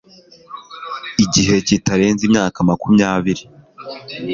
igihe 1.23 1.55
kitarenze 1.67 2.21
imyaka 2.27 2.57
makumyabiri 2.69 3.43